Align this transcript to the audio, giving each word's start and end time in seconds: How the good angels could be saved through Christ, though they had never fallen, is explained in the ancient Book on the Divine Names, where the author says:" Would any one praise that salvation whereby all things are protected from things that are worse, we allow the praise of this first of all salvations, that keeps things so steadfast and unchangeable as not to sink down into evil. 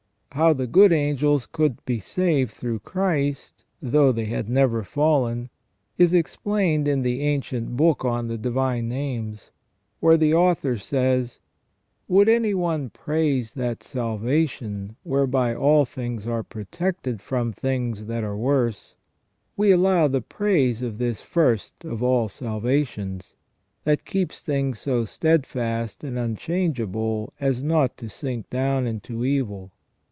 How 0.33 0.53
the 0.53 0.65
good 0.65 0.93
angels 0.93 1.45
could 1.45 1.83
be 1.83 1.99
saved 1.99 2.51
through 2.51 2.79
Christ, 2.79 3.65
though 3.81 4.13
they 4.13 4.27
had 4.27 4.47
never 4.47 4.81
fallen, 4.81 5.49
is 5.97 6.13
explained 6.13 6.87
in 6.87 7.01
the 7.01 7.19
ancient 7.19 7.75
Book 7.75 8.05
on 8.05 8.29
the 8.29 8.37
Divine 8.37 8.87
Names, 8.87 9.51
where 9.99 10.15
the 10.15 10.33
author 10.33 10.77
says:" 10.77 11.41
Would 12.07 12.29
any 12.29 12.53
one 12.53 12.91
praise 12.91 13.55
that 13.55 13.83
salvation 13.83 14.95
whereby 15.03 15.53
all 15.53 15.83
things 15.83 16.25
are 16.25 16.43
protected 16.43 17.19
from 17.21 17.51
things 17.51 18.05
that 18.05 18.23
are 18.23 18.37
worse, 18.37 18.95
we 19.57 19.71
allow 19.71 20.07
the 20.07 20.21
praise 20.21 20.81
of 20.81 20.97
this 20.97 21.21
first 21.21 21.83
of 21.83 22.01
all 22.01 22.29
salvations, 22.29 23.35
that 23.83 24.05
keeps 24.05 24.43
things 24.43 24.79
so 24.79 25.03
steadfast 25.03 26.05
and 26.05 26.17
unchangeable 26.17 27.33
as 27.41 27.61
not 27.61 27.97
to 27.97 28.07
sink 28.07 28.49
down 28.49 28.87
into 28.87 29.25
evil. 29.25 29.73